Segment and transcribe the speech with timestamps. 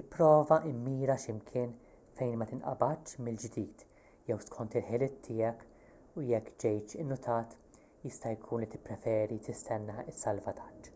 [0.00, 1.74] ipprova mmira x'imkien
[2.20, 3.84] fejn ma tinqabadx mill-ġdid
[4.30, 7.56] jew skont il-ħiliet tiegħek u jekk ġejtx innutat
[8.08, 10.90] jista' jkun li tippreferi tistenna s-salvataġġ